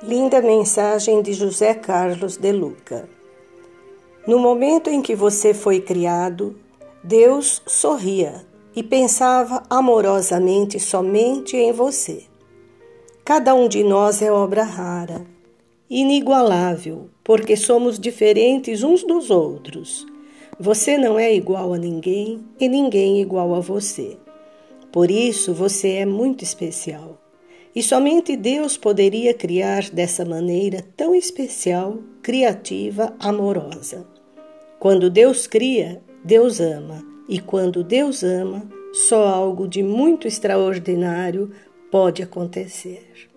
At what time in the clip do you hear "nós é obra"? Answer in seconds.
13.82-14.62